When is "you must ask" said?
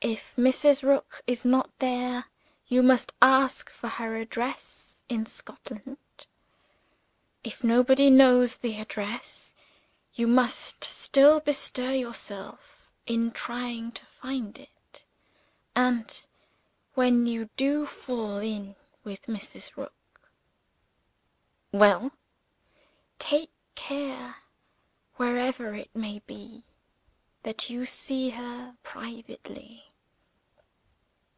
2.68-3.68